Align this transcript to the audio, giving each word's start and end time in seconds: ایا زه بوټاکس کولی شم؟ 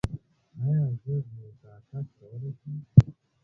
ایا 0.59 0.79
زه 1.01 1.15
بوټاکس 1.31 2.07
کولی 2.17 2.51
شم؟ 2.59 2.75